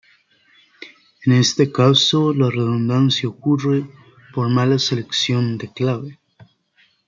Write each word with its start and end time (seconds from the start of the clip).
En 1.27 1.33
este 1.33 1.71
caso 1.71 2.33
la 2.33 2.49
redundancia 2.49 3.29
ocurre 3.29 3.87
por 4.33 4.49
mala 4.49 4.79
selección 4.79 5.59
de 5.59 5.71
clave. 5.71 6.19